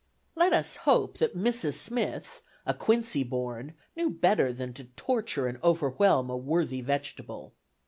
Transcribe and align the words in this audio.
'"Let 0.35 0.51
us 0.51 0.77
hope 0.77 1.19
that 1.19 1.37
Mrs. 1.37 1.75
Smith, 1.75 2.41
a 2.65 2.73
Quincy 2.73 3.21
born, 3.23 3.75
knew 3.95 4.09
better 4.09 4.51
than 4.51 4.73
to 4.73 4.85
torture 4.85 5.45
and 5.45 5.59
overwhelm 5.63 6.27
a 6.31 6.35
worthy 6.37 6.81
vegetable! 6.81 7.53